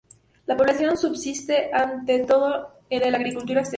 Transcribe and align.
La 0.47 0.57
población 0.57 0.97
subsiste 0.97 1.69
ante 1.71 2.25
todo 2.25 2.71
de 2.89 3.11
la 3.11 3.17
agricultura 3.19 3.59
extensiva. 3.61 3.69